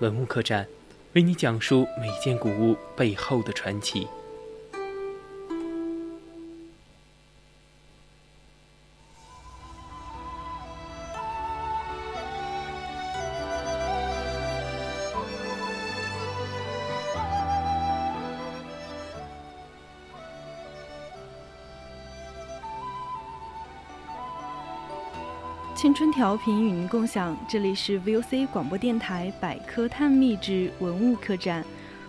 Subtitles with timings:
[0.00, 0.66] 文物客栈，
[1.14, 4.06] 为你讲述每件古物背后的传奇。
[25.78, 31.64] 青春调频与您共享，这里是 VOC 广播电台百科探秘之文物客栈。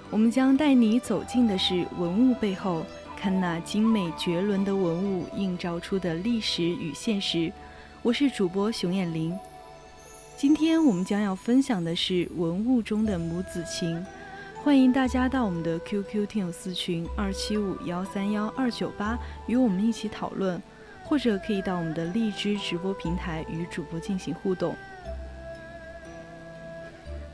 [0.09, 2.84] 我们将带你走进的是文物背后，
[3.16, 7.53] 看那精美绝伦的文物映照出的历史与现实。
[8.02, 9.38] 我是主播熊艳玲，
[10.36, 14.04] 今天我们将要分享的是文物中的母子情。
[14.64, 20.59] 欢迎大家到我们的 QQ 听友私群二七五幺三幺二九八与我们一起讨论。
[21.09, 24.75] 或者可以到我们的荔枝直播平台与主播进行互动。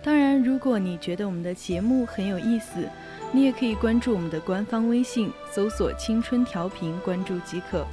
[0.02, 2.88] 当然，如果你觉得我们的节目很有意思，
[3.34, 7.84] 你也可以关注我们的官方微信，搜索“青春调频”，关注即可；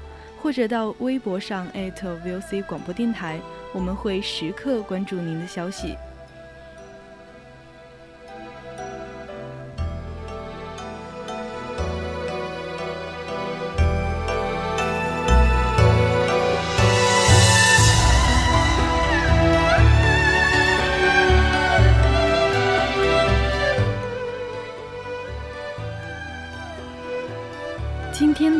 [0.40, 3.40] 或者到微博上 @VOC 广播电台，
[3.72, 5.96] 我们会时刻关注您的消息。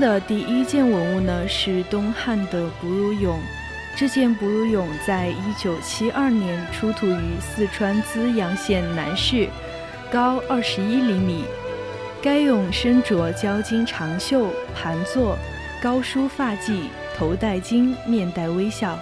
[0.03, 3.37] 的第一件文物呢是东汉的哺乳俑，
[3.97, 9.49] 这件哺乳俑在一九七二年出土于四川资阳县南市，
[10.11, 11.45] 高二十一厘米。
[12.21, 15.39] 该俑身着交金长袖，盘坐，
[15.81, 18.99] 高梳发髻，头戴金，面带微笑，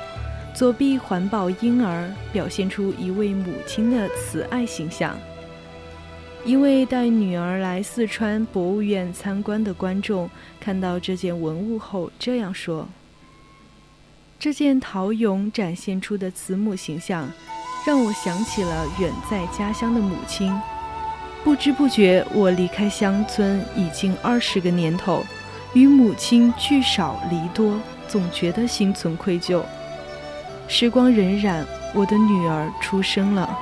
[0.53, 5.17] 左臂环抱婴儿，表现出一位母亲的慈爱形象。
[6.43, 10.29] 一位带女儿来四川博物院参观的观众
[10.59, 12.89] 看到这件文物后这样说
[14.41, 17.31] ：“这件陶俑展现出的慈母形象，
[17.87, 20.51] 让我想起了远在家乡的母亲。
[21.45, 25.23] 不知不觉，我离开乡村已经二十个年头，
[25.75, 27.79] 与母亲聚少离多，
[28.09, 29.63] 总觉得心存愧疚。
[30.69, 31.63] 时光荏苒，
[31.95, 33.57] 我的女儿出生了。”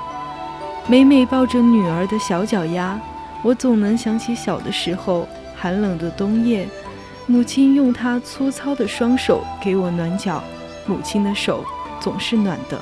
[0.90, 2.98] 每每抱着女儿的小脚丫，
[3.42, 6.66] 我总能想起小的时候，寒冷的冬夜，
[7.26, 10.42] 母亲用她粗糙的双手给我暖脚，
[10.86, 11.62] 母亲的手
[12.00, 12.80] 总是暖的。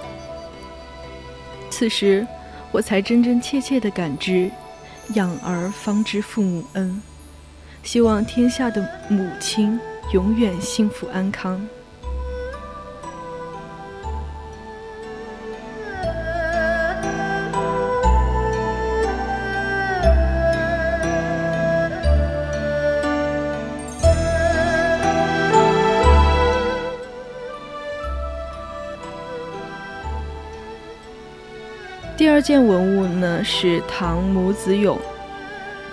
[1.69, 2.25] 此时，
[2.71, 4.53] 我才真真切切地感知，
[5.15, 7.03] 养儿方知父母恩。
[7.83, 9.81] 希望天下的母亲
[10.13, 11.61] 永远幸福安康。
[32.37, 34.99] 二件文物呢是唐母子俑，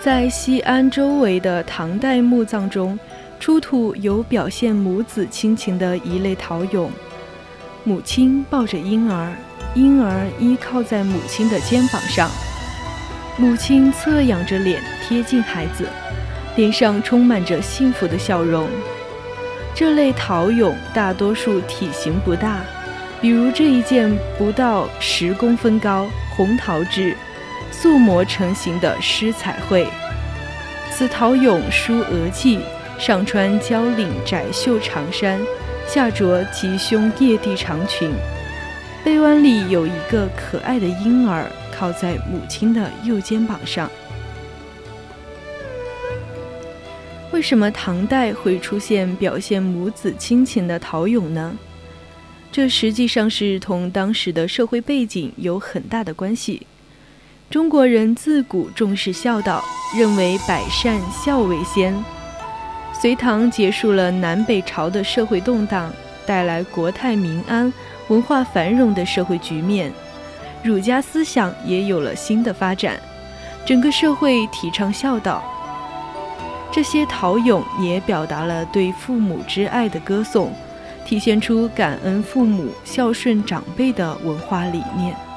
[0.02, 3.00] 在西安周围的唐代墓葬中，
[3.40, 6.90] 出土有表现母子亲情的一类陶俑。
[7.86, 9.34] 母亲抱着婴儿，
[9.74, 12.30] 婴儿依靠在母亲的肩膀上，
[13.38, 15.88] 母亲侧仰着脸贴近孩子，
[16.58, 18.68] 脸上充满着幸福的笑容。
[19.74, 22.60] 这类陶俑大多数体型不大。
[23.22, 27.16] 比如这一件不到十公分高红陶制，
[27.72, 29.88] 素模成型的诗彩绘。
[30.92, 32.60] 此陶俑梳额髻，
[33.00, 35.40] 上穿交领窄袖长衫，
[35.88, 38.12] 下着及胸曳地长裙，
[39.04, 43.90] 背弯里有一个可爱的婴儿靠在母亲的右肩膀上。
[47.32, 51.58] 为什么唐代会出现表现母子亲情的陶俑呢？
[52.54, 56.68] 这实际上是同当时的社会背景有很大的关系。
[57.50, 59.66] 中国人自古重视孝道，
[59.98, 61.96] 认为百善孝为先。
[62.94, 65.92] 隋唐结束了南北朝的社会动荡，
[66.28, 67.74] 带来国泰民安、
[68.10, 69.92] 文化繁荣的社会局面，
[70.64, 73.00] 儒家思想也有了新的发展。
[73.66, 75.44] 整个社会提倡孝道。
[76.72, 80.54] 这些陶俑也表达了对父母之爱的歌颂，
[81.06, 85.33] 体现出感恩父母、孝顺长辈的文化理念。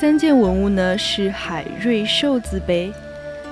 [0.00, 2.92] 三件文物呢是海瑞寿字碑，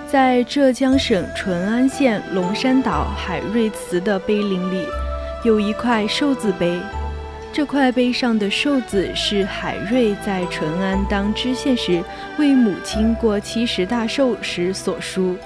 [0.07, 4.87] 在浙江省淳安县龙山岛海瑞祠的碑林里，
[5.43, 6.79] 有一块寿字碑。
[7.53, 12.01] 这块碑上的寿字是海瑞在淳安当知县时
[12.39, 15.37] 为母亲过七十大寿时所书。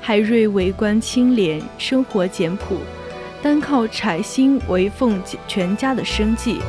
[0.00, 2.76] 海瑞为官清廉，生活简朴，
[3.42, 6.60] 单靠柴薪为奉全家的生计。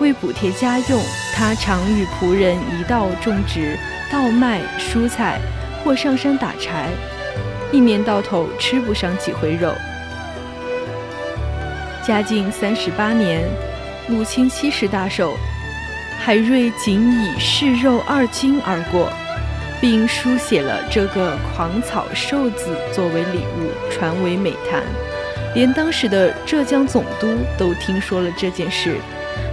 [0.00, 1.00] 为补贴家用，
[1.34, 3.78] 他常与仆人一道种植
[4.10, 5.38] 稻麦、蔬菜，
[5.84, 6.88] 或上山打柴，
[7.70, 9.72] 一年到头吃不上几回肉。
[12.02, 13.42] 嘉靖三十八年，
[14.08, 15.36] 母亲七十大寿，
[16.18, 19.12] 海瑞仅以试肉二斤而过，
[19.82, 24.82] 并书写了这个狂草寿字作为礼物，传为美谈，
[25.54, 28.96] 连当时的浙江总督都听说了这件事。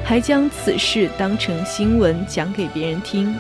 [0.08, 3.36] 还将此事当成新闻讲给别人听。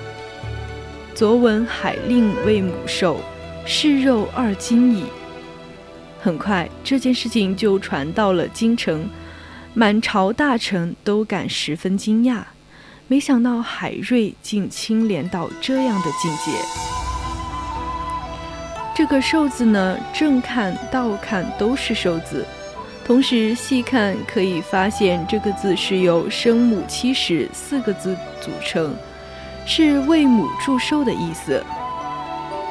[1.15, 3.21] 昨闻海令为母寿，
[3.65, 5.05] 试肉二斤矣。
[6.19, 9.09] 很快，这件事情就传到了京城，
[9.73, 12.41] 满朝大臣都感十分惊讶。
[13.07, 16.51] 没想到海瑞竟清廉到这样的境界。
[18.93, 22.45] 这个寿字呢，正看、倒看都是寿字。
[23.07, 28.93] 同时细看可以发现，这个字是由“生母七十”四个字组成，
[29.65, 31.63] 是为母祝寿的意思。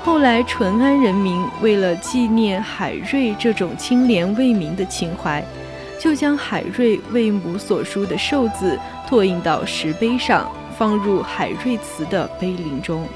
[0.05, 5.43] 后来淳安人民为了纪念海瑞这种清廉为民的情怀，
[5.99, 8.79] 就将海瑞为母所书的寿字
[9.09, 13.09] 拓印到石碑上，放入海瑞祠的碑林中。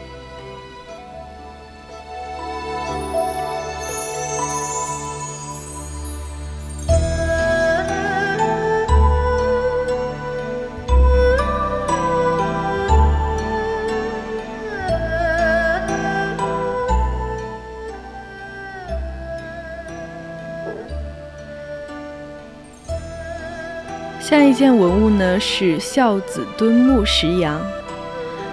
[24.30, 27.60] 下一件文物呢是孝子敦睦石羊。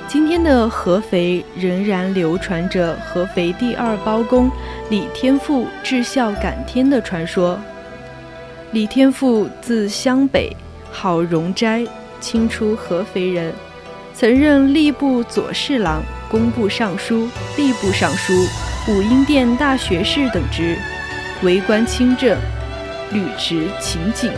[0.07, 4.49] 今天的合肥仍然流传着合肥第二包公
[4.89, 7.59] 李天富至孝感天的传说。
[8.71, 10.51] 李天富字湘北，
[10.91, 11.85] 号荣斋，
[12.19, 13.53] 清初合肥人，
[14.15, 18.33] 曾任吏部左侍郎、工部尚书、吏部尚书、
[18.87, 20.75] 武英殿大学士等职，
[21.43, 22.35] 为官清正，
[23.11, 24.31] 履职勤谨。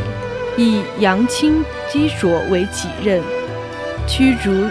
[0.60, 3.24] 以杨清基卓为己任，
[4.06, 4.68] 驱逐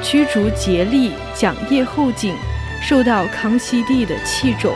[0.00, 2.34] 驱逐竭力，讲业后进，
[2.80, 4.72] 受到康熙帝的器重。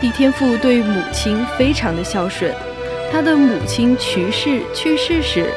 [0.00, 2.54] 李天父对母亲非常的孝顺，
[3.10, 5.48] 他的母亲去世去世时，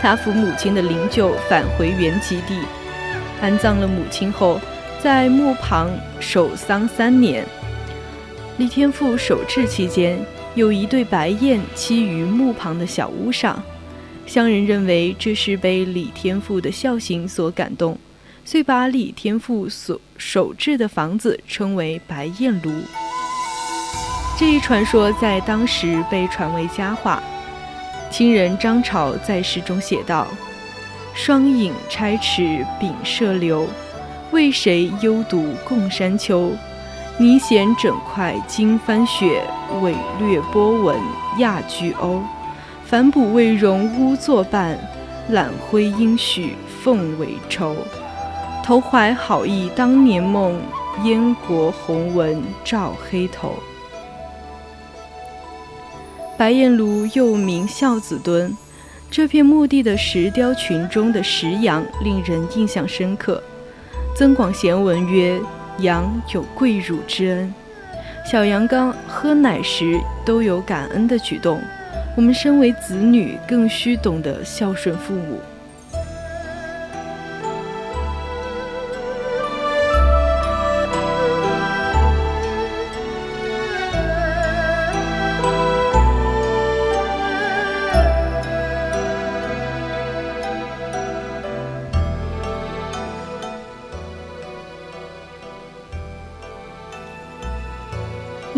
[0.00, 2.58] 他扶母亲的灵柩返回原籍地，
[3.42, 4.58] 安葬了母亲后，
[4.98, 5.90] 在墓旁
[6.20, 7.44] 守丧三年。
[8.56, 10.18] 李天父守制期间。
[10.54, 13.60] 有一对白雁栖于墓旁的小屋上，
[14.24, 17.98] 乡人认为这是被李天父的孝行所感动，
[18.44, 22.72] 遂把李天父所守制的房子称为白雁庐。
[24.38, 27.22] 这一传说在当时被传为佳话。
[28.10, 30.28] 亲人张潮在诗中写道
[31.14, 33.66] ：“双影钗尺秉射流，
[34.30, 36.52] 为谁幽独共山丘？”
[37.16, 39.40] 泥衔整块金帆雪，
[39.80, 40.98] 伟略波纹
[41.38, 42.20] 亚巨鸥。
[42.84, 44.76] 反哺未容乌作伴，
[45.28, 47.76] 揽辉应许凤尾愁。
[48.64, 50.60] 投怀好意当年梦，
[51.04, 53.54] 燕国红纹照黑头。
[56.36, 58.56] 白燕庐又名孝子墩，
[59.08, 63.40] 这片墓地的石雕群中的石羊令人印象深刻。
[64.16, 65.40] 增广贤文曰。
[65.78, 67.52] 羊有跪乳之恩，
[68.24, 71.60] 小羊羔喝奶时都有感恩的举动。
[72.16, 75.40] 我们身为子女，更需懂得孝顺父母。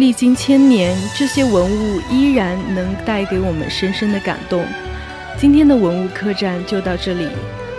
[0.07, 4.65] 历经千年，这些文物依然能带给我们深深的感动。
[5.37, 7.27] 今天的文物客栈就到这里，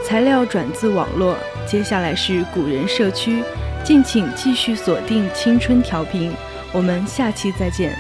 [0.03, 1.38] 材料转自网络。
[1.65, 3.41] 接下来是古人社区，
[3.81, 6.34] 敬请继续锁定青春调频，
[6.74, 7.98] 我们下期再见。